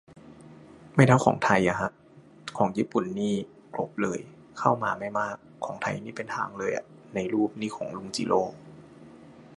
[0.95, 1.91] ไม่เท่าของไทยอะฮะ
[2.57, 3.33] ของญี่ปุ่นนี่
[3.73, 4.19] กลบเลย
[4.59, 5.35] ข้าวมาไม่มาก
[5.65, 6.85] ของไทยนี่เป็นหางเลยอะ
[7.15, 8.43] ในรูปนี่ของลุงจิโร่